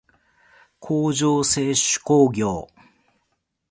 [0.79, 2.67] 工場制手工業